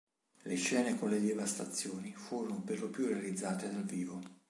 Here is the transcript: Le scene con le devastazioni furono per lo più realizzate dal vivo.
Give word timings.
Le 0.45 0.55
scene 0.55 0.97
con 0.97 1.09
le 1.11 1.21
devastazioni 1.21 2.11
furono 2.15 2.63
per 2.63 2.79
lo 2.81 2.89
più 2.89 3.05
realizzate 3.05 3.69
dal 3.71 3.83
vivo. 3.83 4.19